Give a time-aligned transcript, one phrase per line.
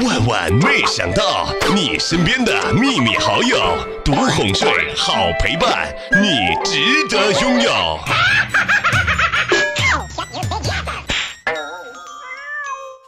[0.00, 7.70] 万万没想到，你身边的秘密好友，独哄睡，好陪伴，你值得拥有。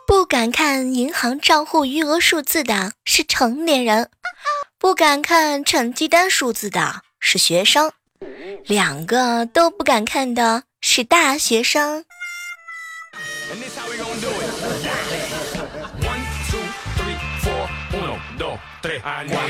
[0.06, 4.10] 不敢看银行账户余额数字的是成年人，
[4.78, 7.92] 不敢看成绩单数字的是学生，
[8.66, 12.04] 两个都不敢看的是大学生。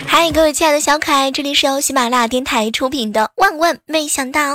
[0.07, 4.55] 嗨，各位亲爱的小可爱，这里是由喜马拉雅电台出品的《万万没想到》，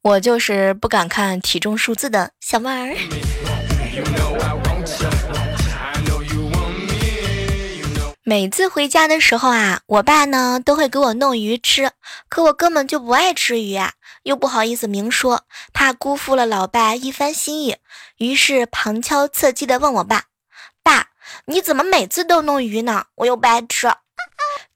[0.00, 2.96] 我就是不敢看体重数字的小妹儿。
[8.22, 11.90] 每次回家的时候啊，我爸呢都会给我弄鱼吃，
[12.30, 15.42] 可我根本就不爱吃鱼啊，又不好意思明说，
[15.74, 17.76] 怕辜负了老爸一番心意，
[18.16, 20.22] 于是旁敲侧击的问我爸
[20.82, 21.08] ：“爸，
[21.44, 23.04] 你怎么每次都弄鱼呢？
[23.16, 23.92] 我又不爱吃。”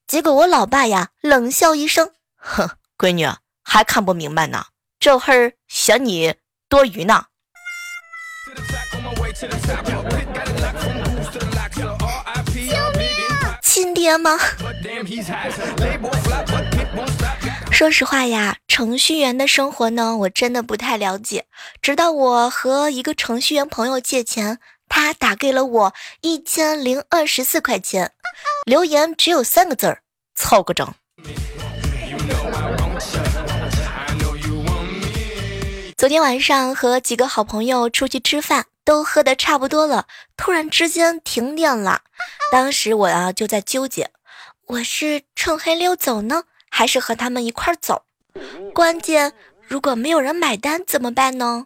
[0.08, 3.28] 结果我老爸呀冷笑一声：“哼，闺女
[3.62, 4.64] 还看不明白呢，
[4.98, 6.34] 这会儿嫌你
[6.66, 7.24] 多余呢。”
[13.62, 14.38] 亲爹吗？
[17.70, 21.44] 说实话呀，程序员的生活呢，我真的不太了解。
[21.82, 28.12] 直到我和一个程序员朋友借钱，他打给了我一千零二十四块钱，
[28.68, 30.02] 留言只有三个字儿：
[30.34, 30.92] 凑个整。
[35.96, 42.02] 昨天晚上和几个好朋友出去吃饭，都喝的差不多了，突然之间停电了。
[42.52, 44.10] 当时我啊就在纠结，
[44.66, 48.02] 我是趁黑溜走呢，还是和他们一块走？
[48.74, 49.32] 关键
[49.66, 51.64] 如果没有人买单怎么办呢？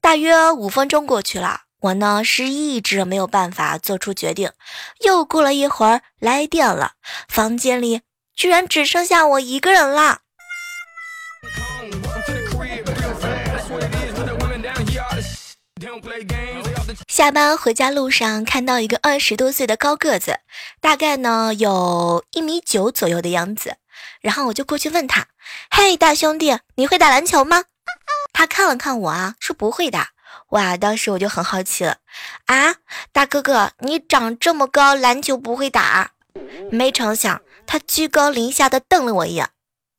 [0.00, 4.52] 大约五分钟过去了，我呢是一直没有办法做出决定。
[5.00, 6.92] 又过了一会儿，来电了，
[7.28, 8.02] 房间里
[8.34, 10.20] 居然只剩下我一个人啦。
[17.08, 20.40] 下班回家路上，看到一个二十多岁的高个子，
[20.80, 23.76] 大概呢有一米九左右的样子。
[24.20, 25.28] 然后我就过去问他
[25.70, 27.64] ：“嘿，大兄弟，你会打篮球吗？”
[28.32, 29.98] 他看了看我啊，说不会的。
[30.50, 31.98] 哇，当时我就很好奇了
[32.46, 32.74] 啊，
[33.12, 36.10] 大哥哥，你长这么高，篮球不会打？
[36.70, 39.50] 没成想，他居高临下的瞪了我一眼：“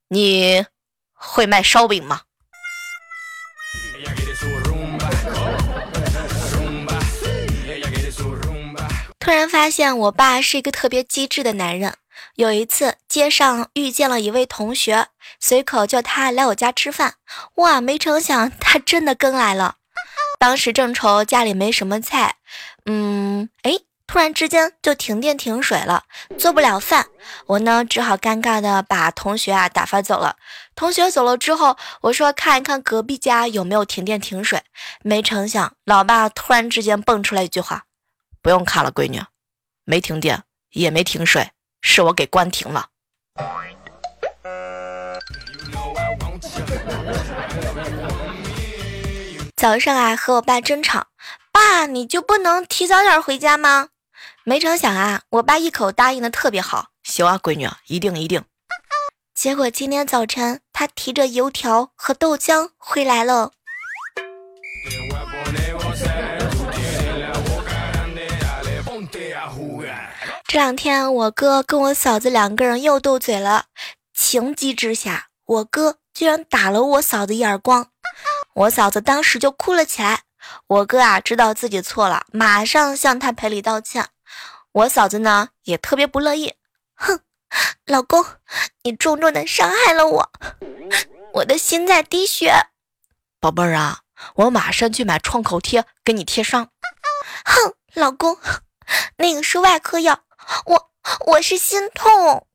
[0.09, 0.65] 你
[1.13, 2.21] 会卖烧饼吗？”
[9.19, 11.95] 突然发现我爸是一个特别机智的男人。
[12.35, 15.07] 有一次街上遇见了一位同学，
[15.39, 17.15] 随口叫他来我家吃饭。
[17.55, 19.75] 哇，没成想他真的跟来了。
[20.41, 22.37] 当时正愁家里没什么菜，
[22.85, 23.73] 嗯，哎，
[24.07, 27.05] 突然之间就停电停水了，做不了饭。
[27.45, 30.37] 我呢只好尴尬的把同学啊打发走了。
[30.73, 34.63] 同学走了之后，我说看一看隔壁家有没有停电停水。
[35.03, 37.83] 没成想，老爸突然之间蹦出来一句话。
[38.41, 39.21] 不用看了，闺女，
[39.85, 40.41] 没停电
[40.71, 42.87] 也没停水，是我给关停了。
[49.61, 51.05] 早上啊，和我爸争吵，
[51.51, 53.89] 爸你就不能提早点回家吗？
[54.43, 58.43] 没成想啊，我爸一口答应的特别好，行啊，闺女，一定一定。
[59.35, 63.51] 结果今天早晨，他提着油条和豆浆回来了。
[70.47, 73.65] 这两天，我哥跟我嫂子两个人又斗嘴了。
[74.11, 77.89] 情急之下，我哥居然打了我嫂子一耳光，
[78.53, 80.23] 我嫂子当时就哭了起来。
[80.67, 84.09] 我哥啊，知道自己错了，马上向他赔礼道歉。
[84.71, 86.55] 我嫂子呢，也特别不乐意，
[86.95, 87.19] 哼，
[87.85, 88.25] 老公，
[88.83, 90.31] 你重重的伤害了我，
[91.33, 92.53] 我的心在滴血。
[93.39, 93.99] 宝贝儿啊，
[94.35, 96.69] 我马上去买创口贴给你贴上。
[97.45, 98.37] 哼，老公，
[99.17, 100.23] 那个是外科药。
[100.65, 100.91] 我
[101.27, 102.47] 我是心痛，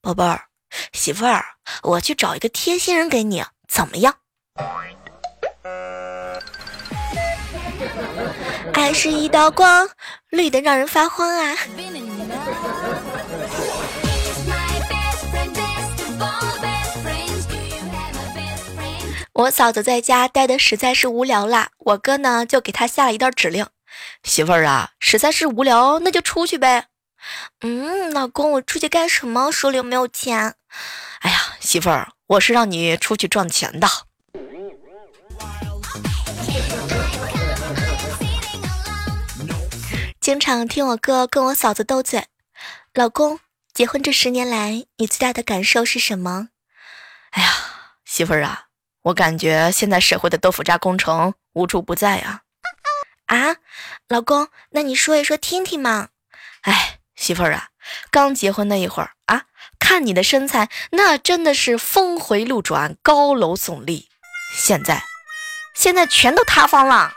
[0.00, 0.46] 宝贝儿，
[0.92, 1.44] 媳妇儿，
[1.82, 4.16] 我去找一个贴心人给你，怎么样？
[8.72, 9.88] 爱是一道光，
[10.30, 11.56] 绿的让人发慌啊！
[19.32, 23.66] 我嫂子在家待的实在是无聊啦，我哥呢就给她下了一道指令：
[24.22, 26.86] 媳妇儿啊，实在是无聊，那就出去呗。
[27.60, 29.50] 嗯，老公，我出去干什么？
[29.50, 30.54] 手里又没有钱。
[31.20, 33.86] 哎呀，媳妇儿，我是让你出去赚钱的。
[40.26, 42.26] 经常听我哥跟我嫂子斗嘴。
[42.92, 43.38] 老公，
[43.72, 46.48] 结婚这十年来，你最大的感受是什么？
[47.30, 47.48] 哎呀，
[48.04, 48.64] 媳妇儿啊，
[49.02, 52.42] 我感觉现在社会的豆腐渣工程无处不在呀。
[53.26, 53.54] 啊，
[54.08, 56.08] 老公，那你说一说听听嘛。
[56.62, 57.68] 哎，媳妇儿啊，
[58.10, 59.44] 刚结婚那一会儿啊，
[59.78, 64.08] 看你的身材，那真的是峰回路转，高楼耸立。
[64.52, 65.04] 现在，
[65.76, 67.12] 现在全都塌方了。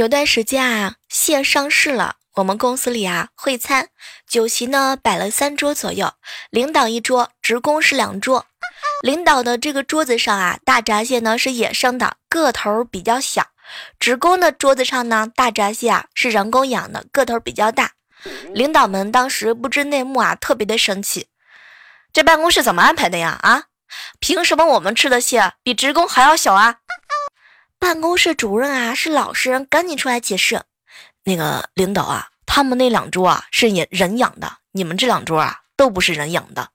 [0.00, 2.16] 有段时间啊，蟹上市了。
[2.36, 3.88] 我们公司里啊，会餐
[4.26, 6.14] 酒席呢摆了三桌左右，
[6.48, 8.46] 领导一桌，职工是两桌。
[9.02, 13.42] 领导的这个桌子上啊，大闸蟹呢是野生的，个头比较小；
[13.98, 17.90] 职工的桌子上呢，大闸蟹啊是人工养的，个头比较大。
[18.54, 21.26] 领导们当时不知内幕啊，特别的生气。
[22.10, 23.38] 这办公室怎么安排的呀？
[23.42, 23.64] 啊，
[24.18, 26.76] 凭什么我们吃的蟹比职工还要小啊？
[27.80, 30.60] 办公室主任啊是老实人，赶紧出来解释。
[31.24, 36.68] 那个领导啊，他们那两桌啊是人人养的，你们这两桌啊都不是人养的。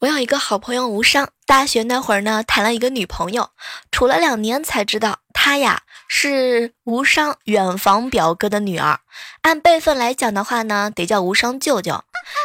[0.00, 3.50] 我有一个好朋友吴商，大学那会儿呢谈了一个女朋友，
[3.90, 5.82] 处了两年才知道她呀。
[6.10, 9.00] 是无伤远房表哥的女儿，
[9.42, 12.02] 按辈分来讲的话呢，得叫无伤舅舅。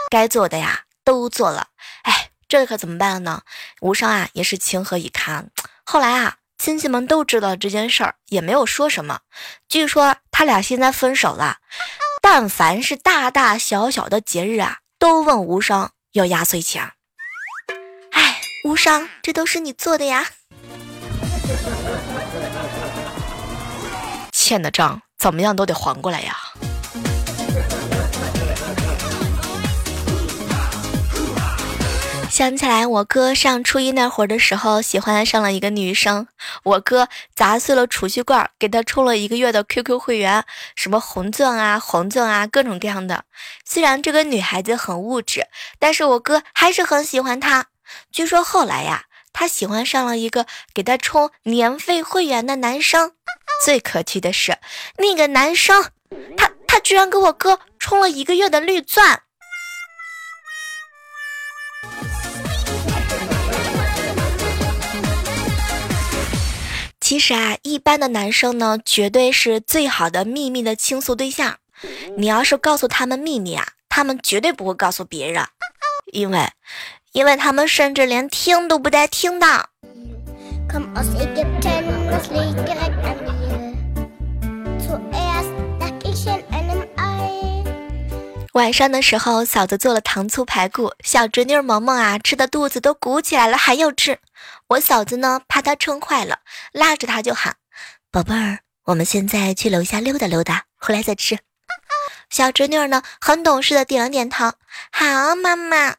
[0.09, 1.67] 该做的呀都做了，
[2.01, 3.43] 哎，这可怎么办呢？
[3.81, 5.49] 无伤啊也是情何以堪。
[5.85, 9.19] 后来啊，亲戚们都知道这件事儿，也没有说什么。
[9.69, 11.59] 据说他俩现在分手了，
[12.21, 16.91] 但凡是大大小小的节日啊，都问无伤要压岁钱。
[18.63, 20.25] 哎，无伤，这都是你做的呀。
[24.31, 26.35] 欠的账怎么样都得还过来呀！
[32.29, 36.27] 想起来我哥上初一那会儿的时候，喜欢上了一个女生，
[36.63, 40.43] 我哥砸碎了储蓄罐，给她充了一个月的 QQ 会员，
[40.75, 43.25] 什么红钻啊、黄钻啊，各种各样的。
[43.63, 45.45] 虽然这个女孩子很物质，
[45.77, 47.67] 但是我哥还是很喜欢她。
[48.11, 49.05] 据说后来呀。
[49.35, 50.45] 他喜欢上了一个
[50.75, 53.13] 给他充年费会员的男生，
[53.65, 54.59] 最可气的是，
[54.99, 55.89] 那个男生，
[56.37, 59.23] 他他居然给我哥充了一个月的绿钻。
[67.01, 71.57] 其实啊，一般的男生呢，绝对是最好的秘密的倾诉对象。
[72.17, 75.43] 你要是告诉他们秘密啊，他们绝对不会告诉别人，
[76.13, 76.47] 因为。
[77.13, 79.69] 因为他们甚至连听都不带听的。
[88.53, 94.19] 晚上的时候，嫂子做了糖醋排骨，小侄女萌萌啊，吃的肚子都鼓起来了，还要吃。
[94.67, 96.39] 我嫂子呢，怕她撑坏了，
[96.71, 97.55] 拉着她就喊
[98.11, 101.37] ：“宝贝儿，我们现在去楼下溜达溜达，回来再吃。
[102.29, 104.51] ”小侄女呢，很懂事的点了点头
[104.91, 105.95] ：“好，妈妈。”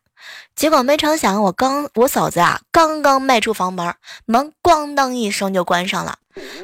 [0.56, 6.16] 结果没成想，我刚我嫂子啊，刚刚迈出房门，门咣当一声就关上了。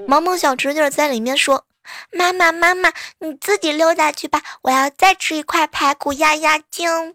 [0.07, 1.65] 萌萌小侄女在里面说
[2.13, 7.15] ：“妈妈，妈妈，你自己溜达去吧，我要再吃一块排骨压压惊。”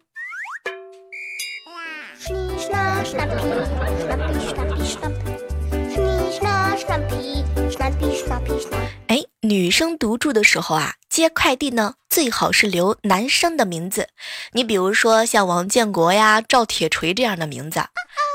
[9.48, 14.10] 女生独住的时候啊，接快递呢，最好是留男生的名字。
[14.54, 17.84] 你比如说像王建国呀、赵铁锤这样的名字。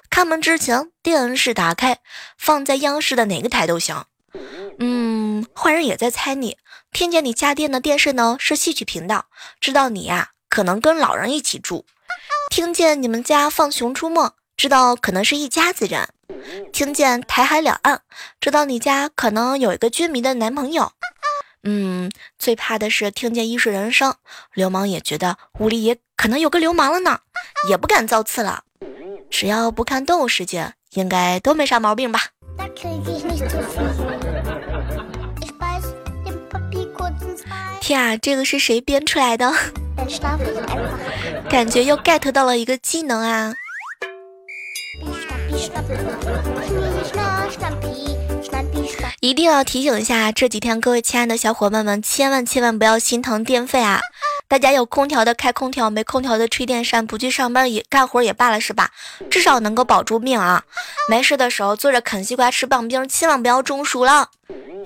[0.09, 1.99] 开门之前，电视打开，
[2.39, 4.05] 放在央视的哪个台都行。
[4.79, 6.59] 嗯，坏人也在猜你，
[6.93, 9.27] 听见你家电的电视呢是戏曲频道，
[9.61, 11.87] 知道你呀可能跟老人一起住。
[12.51, 14.29] 听见你们家放《熊出没》。
[14.57, 16.07] 知道可能是一家子人，
[16.73, 18.03] 听见台海两岸，
[18.41, 20.93] 知道你家可能有一个军迷的男朋友。
[21.63, 24.15] 嗯，最怕的是听见艺术人生，
[24.55, 27.21] 流氓也觉得屋里也可能有个流氓了呢，
[27.69, 28.65] 也不敢造次了。
[29.29, 32.21] 只要不看动物世界，应该都没啥毛病吧？
[37.81, 39.53] 天啊，这个是谁编出来的？
[41.51, 43.53] 感觉又 get 到了一个技能啊！
[49.21, 54.01] 一定要提醒一下这几天各位亲爱的小伙伴们，千万千万不要心疼电费啊！
[54.49, 58.91] 大家有空调的开空调，没空调的吹电扇，不去上班也干活也罢了，是吧？
[59.31, 60.65] 至少能够保住命啊！
[61.09, 64.31] 没事的时候坐着啃西瓜吃棒冰，千万不要中暑了。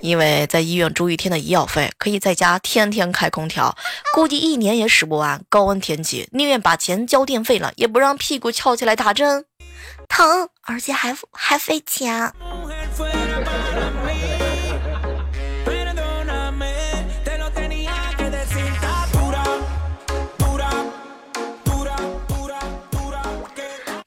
[0.02, 3.74] 因为在医院住一天的医药费，可以在家天天开空调，
[4.12, 5.40] 估计一年也使不完。
[5.48, 9.46] 高温天气，宁愿把钱交电费了，也不让屁股翘起来打针，
[10.08, 12.32] 疼，而且还还费钱。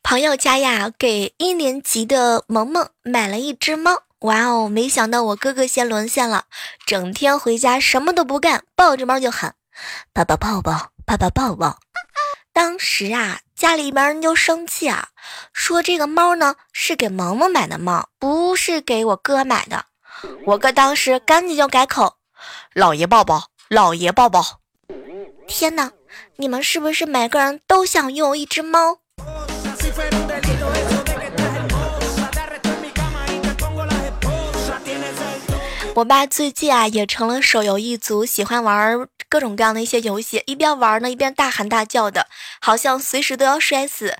[0.03, 4.03] 朋友家呀，给一年级的萌萌买了一只猫。
[4.21, 6.45] 哇哦，没想到我哥哥先沦陷了，
[6.85, 9.53] 整天回家什么都不干，抱着猫就喊
[10.13, 11.77] ：“爸爸抱抱，爸爸抱抱。”
[12.57, 15.09] 当时啊，家里边人就生气啊，
[15.53, 19.85] 说这个猫呢是给萌萌买的猫，不是给我哥买的。
[20.43, 22.15] 我哥当时赶紧就改口
[22.73, 24.41] ：“老爷抱抱，老爷抱抱。”
[25.47, 25.91] 天哪，
[26.37, 28.97] 你们是不是每个人都想拥有一只猫？
[35.93, 42.27] 我爸最近啊也成了手游一族，喜欢玩各种各样的一些游戏，一边玩呢一边大喊大叫的，
[42.62, 44.17] 好像随时都要摔死。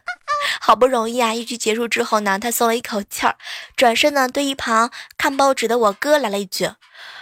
[0.62, 3.36] 好不容易啊一局结束之后呢，他松了一口气儿，
[3.76, 6.70] 转身呢对一旁看报纸的我哥来了一句：“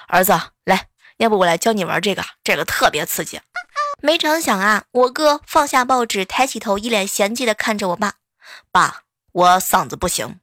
[0.08, 0.88] 儿子，来，
[1.18, 3.40] 要不我来教你玩这个，这个特别刺激。”
[4.02, 8.16] 没成想啊，我哥放下报纸，抬起头，一脸嫌弃的看着我爸
[8.72, 10.40] ：“爸，我嗓子不行。”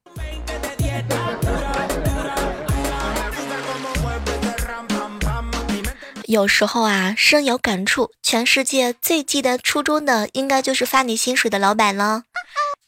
[6.32, 8.10] 有时候啊，深有感触。
[8.22, 12.22] 全世界最记得初衷的，应该就是发你薪水的老板了，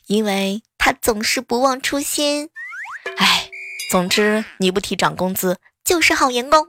[0.06, 2.48] 因为他总是不忘初心。
[3.18, 3.50] 哎，
[3.90, 6.66] 总之你不提涨工资就是好员工。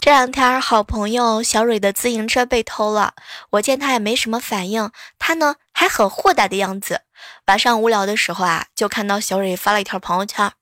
[0.00, 3.14] 这两天，好朋友小蕊的自行车被偷了，
[3.50, 7.00] 我见他也没什么反应，他呢还很豁达的样子。
[7.48, 10.52] 晚上无聊的时候啊，就看到小蕊发了一条朋友圈，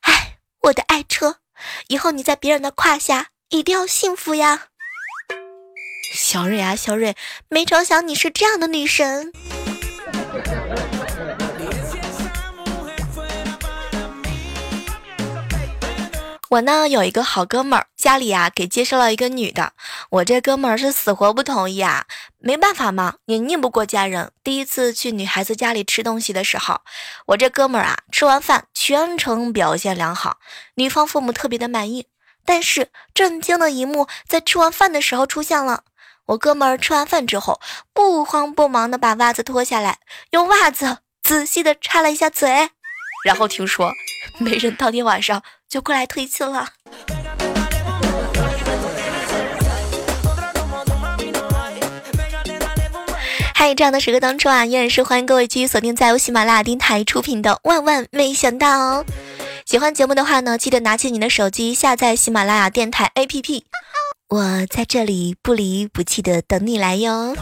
[0.00, 0.23] 唉。
[0.64, 1.40] 我的爱车，
[1.88, 4.68] 以后你在别人的胯下一定要幸福呀，
[6.14, 7.14] 小蕊啊，小蕊，
[7.50, 9.30] 没成想你是这样的女神。
[16.54, 19.72] 我呢有一个好哥们儿，家里呀给介绍了一个女的，
[20.10, 22.06] 我这哥们儿是死活不同意啊，
[22.38, 24.30] 没办法嘛，也拧不过家人。
[24.44, 26.80] 第一次去女孩子家里吃东西的时候，
[27.26, 30.38] 我这哥们儿啊吃完饭全程表现良好，
[30.76, 32.06] 女方父母特别的满意。
[32.44, 35.82] 但是震惊的一幕在吃完饭的时候出现了，
[36.26, 37.60] 我哥们儿吃完饭之后
[37.92, 39.98] 不慌不忙的把袜子脱下来，
[40.30, 42.70] 用袜子仔细的擦了一下嘴，
[43.24, 43.90] 然后听说
[44.38, 45.42] 没人当天晚上。
[45.66, 46.68] 就过来推亲了。
[53.54, 58.68] 嗨，这样的时刻当中啊，依然是欢迎各位继续锁定在由喜马拉雅电台出品的《万万没想到》。
[59.00, 59.04] 哦
[59.66, 63.62] 喜欢节目的话呢，记得拿起你的手机下载喜马拉雅电台 APP。
[64.28, 67.34] 我在这里不离不弃的等你来哟。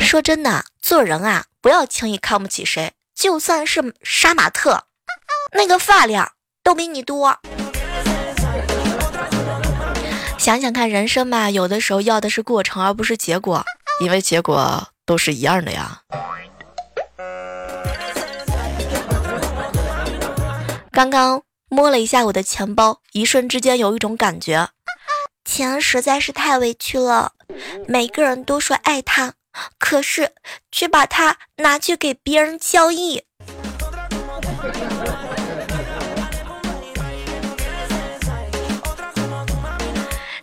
[0.00, 4.86] 说真的，做人啊，不要轻易看不起谁，就算是杀马特。
[5.52, 6.32] 那个发量
[6.64, 7.38] 都比你多，
[10.36, 13.64] 想想看，人生嘛，有的时候要的是过程，而不是结果，
[14.00, 16.02] 因为结果都是一样的呀。
[20.90, 24.70] 刚刚摸了一下我的钱包，一瞬之间有一种感觉，
[25.44, 27.34] 钱实在是太委屈了。
[27.86, 29.34] 每个人都说爱他，
[29.78, 30.32] 可是
[30.70, 33.24] 却把它拿去给别人交易。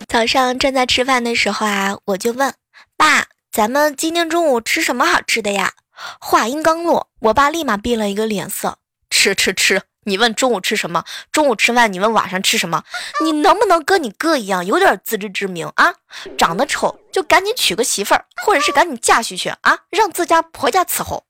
[0.06, 2.54] 早上正在吃饭的时候啊，我就问
[2.96, 5.72] 爸：“咱们今天中午吃什么好吃的呀？”
[6.20, 8.78] 话音刚落，我爸立马变了一个脸色
[9.18, 9.82] ：“吃吃吃！
[10.04, 11.04] 你问中午吃什么？
[11.32, 12.84] 中午吃饭，你问晚上吃什么？
[13.24, 15.92] 你能不能跟你哥一样，有点自知之明啊？
[16.38, 21.24] 长得丑就赶紧娶个媳妇儿，或者是赶紧嫁出去啊，让自家婆家伺候。”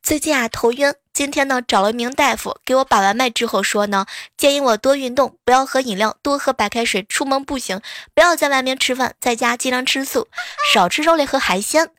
[0.00, 4.06] 最近啊头晕，今天呢找了一名大夫给我把完脉之后说呢，
[4.36, 7.80] 建议我多运动，不要喝饮料，多喝白开水，出门步行，
[8.14, 10.28] 不要在外面吃饭，在家尽量吃素，
[10.72, 11.90] 少吃肉类和海鲜。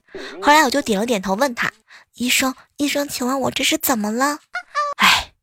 [0.42, 1.72] 后来我就点了点头，问他，
[2.16, 4.40] 医生，医生，请问我这是怎么了？
[4.98, 5.34] 哎，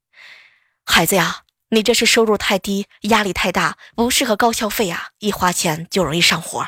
[0.85, 6.67] 孩子呀，你这是收入太低，压力太大，不适合高消费呀，一花钱就容易上火。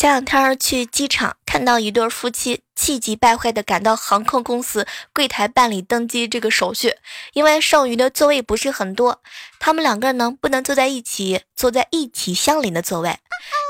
[0.00, 6.94] 前两天去机场，看到一对夫妻气急败坏地赶到航空公司柜台办理登机这个手续，
[7.34, 9.20] 因为剩余的座位不是很多，
[9.58, 13.18] 他们两个人呢不能坐在一起，坐在一起相邻的座位。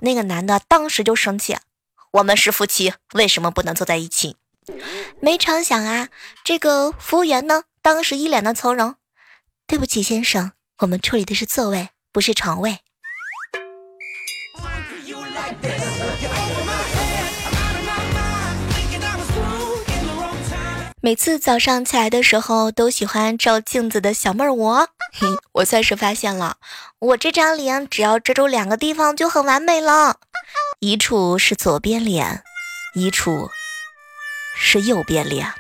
[0.03, 1.57] 那个男的当时就生气
[2.13, 4.37] ：“我们是夫妻，为什么不能坐在一起？”
[5.21, 6.11] 没成想啊，
[6.45, 8.95] 这个服务员呢，当时一脸的从容
[9.67, 12.79] ：“对不起，先生，我们处理的是座位，不是床位。”
[21.03, 24.87] 每次早上起来的时候，都喜欢照镜子的小妹儿我，
[25.53, 26.59] 我算是发现了，
[26.99, 30.19] 我这张脸只要遮住两个地方就很完美了，
[30.81, 32.43] 一处是左边脸，
[32.95, 33.49] 一处
[34.55, 35.51] 是右边脸。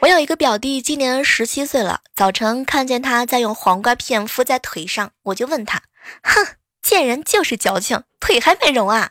[0.00, 5.82] 我有一个表弟，今年十七岁了，早晨看见他在用黄瓜片敷在腿上，我就问他，
[6.24, 6.56] 哼。
[6.88, 9.10] 贱人就是矫情，腿还没容啊！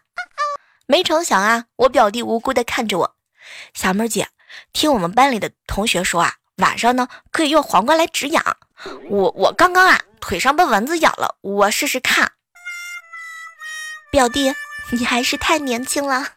[0.87, 3.15] 没成想啊，我表弟无辜的看着我。
[3.71, 4.29] 小妹姐，
[4.73, 8.57] 听我们班里的同学说啊，晚上呢可以用黄瓜来止痒。
[9.11, 12.31] 我我刚刚啊腿上被蚊子咬了，我试试看。
[14.09, 14.55] 表弟，
[14.89, 16.29] 你还是太年轻了。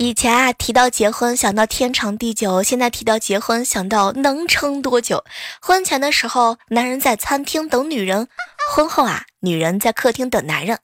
[0.00, 5.22] 以前啊，提到结婚想到天长地久，现在提到结婚想到能撑多久。
[5.60, 8.24] 婚前的时候，男人在餐厅等女人；
[8.72, 10.78] 婚后啊，女人在客厅等男人。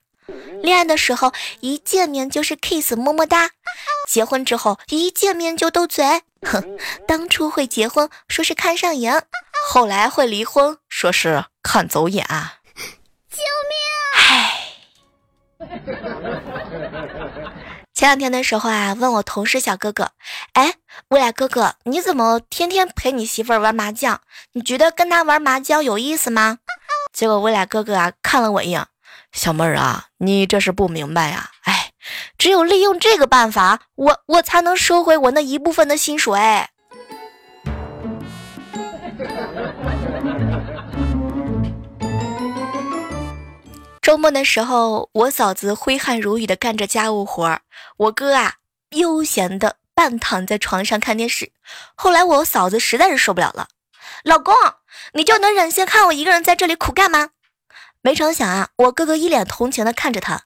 [0.63, 3.49] 恋爱的时候，一见面就是 kiss 么么哒；
[4.07, 6.05] 结婚之后，一见面就斗嘴。
[6.43, 6.77] 哼，
[7.09, 9.25] 当初会结婚说是看上眼，
[9.67, 12.23] 后来会离婚说是看走眼。
[13.33, 13.79] 救命！
[14.29, 14.61] 唉。
[17.97, 20.11] 前两天的时候啊，问我同事小哥哥，
[20.53, 20.75] 哎，
[21.09, 24.21] 我俩哥哥，你怎么天天陪你媳妇儿玩麻将？
[24.53, 26.59] 你觉得跟他玩麻将有意思吗？
[27.11, 28.87] 结果我俩哥哥啊，看了我一眼，
[29.33, 31.49] 小妹儿啊，你这是不明白呀？
[31.65, 31.93] 哎，
[32.37, 36.39] 只有利用这个办法，我我才能收回我那一部分的薪水。
[44.07, 47.63] 周末的时候，我嫂子挥汗如雨的干着家务活儿，
[47.97, 48.55] 我哥啊
[48.91, 51.51] 悠闲的半躺在床上看电视。
[51.97, 53.67] 后来我嫂子实在是受不了了，
[54.23, 54.55] 老公，
[55.15, 57.31] 你就能忍心看我一个人在这里苦干吗？
[58.01, 60.43] 没成想啊，我哥哥一脸同情的看着他，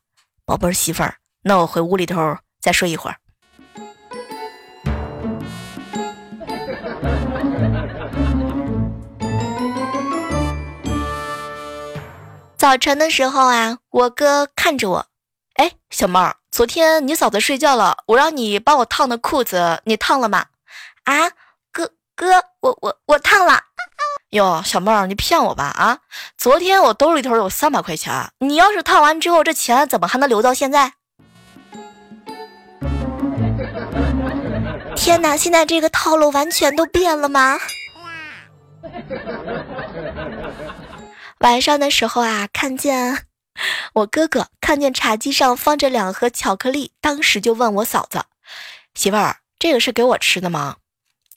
[0.46, 3.18] 宝贝儿媳妇儿，那我回屋里头再睡一会儿。
[12.61, 15.07] 早晨的时候啊，我哥看着我，
[15.55, 20.44] 哎，小妹儿，昨天你嫂子睡觉了，我让你帮我烫的裤子，你烫了吗？
[21.05, 21.31] 啊，
[21.73, 23.59] 哥哥，我我我烫了。
[24.33, 25.64] 哟，小妹儿，你骗我吧？
[25.64, 26.01] 啊，
[26.37, 30.92] 昨天我兜里头有三百块钱，你要是烫完之后，这钱怎么还能留到现在？
[34.94, 37.59] 天哪，现在这个套路完全都变了吗？
[41.40, 43.24] 晚上的时候啊，看见
[43.94, 48.24] 我哥哥看见茶几上放着两盒巧克力，当时就问我嫂子
[48.94, 50.76] ：“媳妇儿，这个是给我吃的吗？”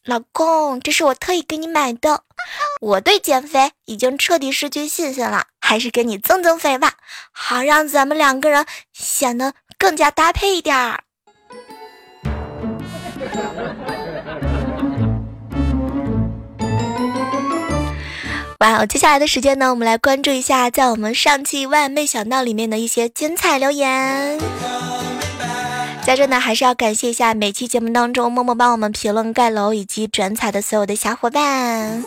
[0.04, 2.24] 老公，这是我特意给你买的。
[2.82, 6.96] 我对减肥已经彻底失去信心了，还是给你增增肥吧，
[7.32, 11.04] 好让咱们两个人显得更加搭配一点儿。
[18.64, 24.40] 哇，接下来的时间呢，我们来关注一下，在我们上期万万没想到里面的一些精彩留言。
[26.06, 32.06] 在这呢，还是要感谢一下每期节目当中默默帮我们评论、盖楼以及转采的所有的小伙伴。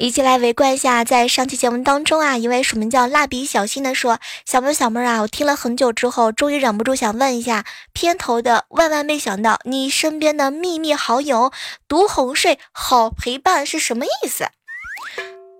[0.00, 11.50] 一起来围观一下，在上期节目当中啊，一位署名叫蜡笔小新的说：“小妹小妹啊，我听了很久之后，终于忍不住想问一下，片头的万万没想到，你身边的秘密好友
[11.88, 14.46] 独哄睡，好陪伴是什么意思？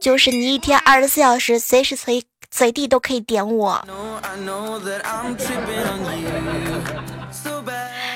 [0.00, 3.84] 就是你一天二十四小时，随时随随地都可以点我。”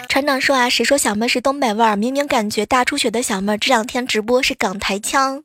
[0.08, 1.96] 船长说啊，谁说小妹是东北味儿？
[1.96, 5.42] 明明感觉大出血的小妹这两天直播是港台腔。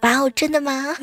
[0.00, 0.96] 哇哦，真的吗？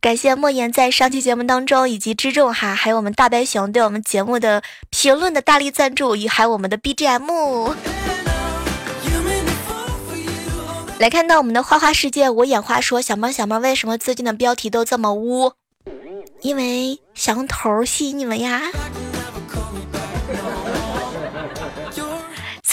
[0.00, 7.74] 感谢莫言在上期节目当中以及知众哈，还有我们大白熊对我们节目的评论的大力赞助，也还有我们的 BGM。
[10.98, 15.52] 来看到我们的花花世界，我眼花说小猫小猫，为什么最近的标题都这么污？
[16.42, 18.60] 因为想用头吸引你们呀。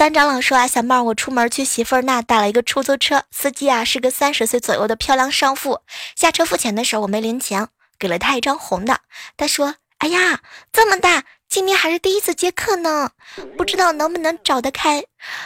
[0.02, 5.82] 三长老说啊，小妹儿，我出门去媳妇儿那打了一个出租车，司机啊是个三十岁左右的漂亮少妇。
[6.16, 7.68] 下车付钱的时候我没零钱，
[8.00, 9.02] 给了他一张红的。
[9.38, 10.40] 他说：“哎呀，
[10.72, 13.12] 这么大，今天还是第一次接客呢，
[13.56, 15.04] 不知道能不能找得开。”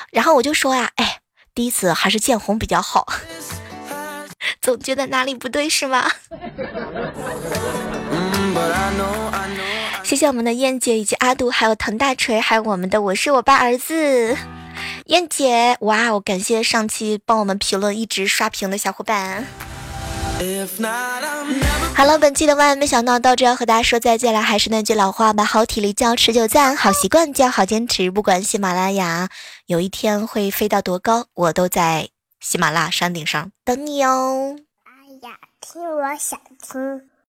[0.10, 1.20] 然后我就说呀：“哎，
[1.54, 3.06] 第一次还是见红比较好，
[4.64, 6.10] 总觉得哪里不对是吗？”
[10.06, 14.38] 谢谢我们的燕姐以及阿杜，还有滕大锤，还有我们的我是我爸儿子
[15.06, 15.76] 燕姐。
[15.82, 19.48] 哇哦，感谢上期帮我们评论一直刷屏的小伙伴。
[21.96, 24.44] 好了，本期的万万没想到到这要和大家说再见了。
[24.44, 28.12] 还是那句老话吧，好体力叫持久战，好习惯叫好坚持。
[28.12, 29.30] 不管喜马拉雅
[29.66, 34.56] 有一天会飞到多高，我都在喜马拉雅山顶上等你哦。
[34.84, 37.10] 哎呀，听我想听。